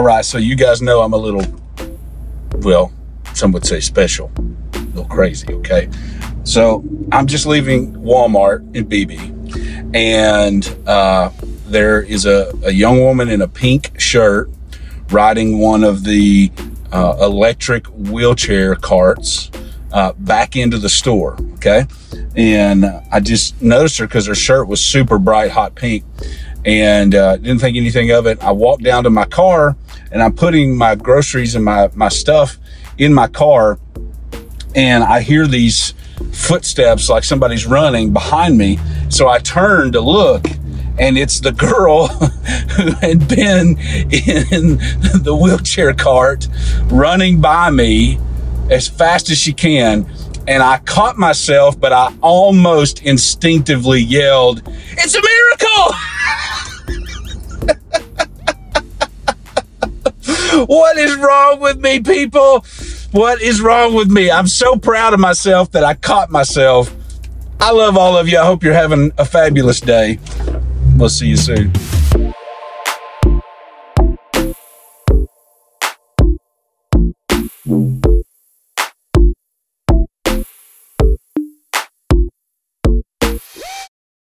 [0.00, 1.44] All right, so you guys know I'm a little,
[2.60, 2.90] well,
[3.34, 5.90] some would say special, a little crazy, okay?
[6.42, 6.82] So
[7.12, 11.28] I'm just leaving Walmart in BB, and uh,
[11.66, 14.48] there is a, a young woman in a pink shirt
[15.10, 16.50] riding one of the
[16.92, 19.50] uh, electric wheelchair carts
[19.92, 21.36] uh, back into the store.
[21.56, 21.84] Okay.
[22.36, 26.04] And I just noticed her because her shirt was super bright, hot pink
[26.64, 28.42] and uh, didn't think anything of it.
[28.42, 29.76] I walked down to my car
[30.12, 32.58] and I'm putting my groceries and my, my stuff
[32.98, 33.78] in my car.
[34.74, 35.94] And I hear these
[36.32, 38.78] footsteps like somebody's running behind me.
[39.08, 40.46] So I turn to look
[40.98, 42.06] and it's the girl
[42.76, 43.78] who had been
[44.10, 44.78] in
[45.22, 46.46] the wheelchair cart
[46.86, 48.18] running by me
[48.70, 50.06] as fast as she can.
[50.46, 54.62] And I caught myself, but I almost instinctively yelled,
[54.92, 55.94] It's a miracle!
[60.66, 62.64] what is wrong with me, people?
[63.12, 64.30] What is wrong with me?
[64.30, 66.94] I'm so proud of myself that I caught myself.
[67.60, 68.38] I love all of you.
[68.38, 70.18] I hope you're having a fabulous day.
[70.96, 71.72] We'll see you soon.